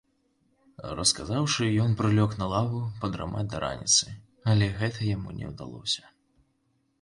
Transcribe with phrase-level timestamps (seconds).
[0.99, 4.09] Расказаўшы, ён прылёг на лаву падрамаць да раніцы,
[4.55, 6.03] але гэта яму не ўдалося.